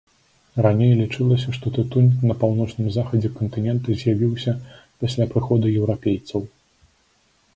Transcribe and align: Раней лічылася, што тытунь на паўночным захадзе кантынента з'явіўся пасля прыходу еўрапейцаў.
Раней 0.65 0.93
лічылася, 1.01 1.49
што 1.57 1.73
тытунь 1.75 2.07
на 2.29 2.37
паўночным 2.43 2.87
захадзе 2.95 3.29
кантынента 3.35 3.97
з'явіўся 3.99 4.53
пасля 5.03 5.27
прыходу 5.35 5.65
еўрапейцаў. 5.83 6.41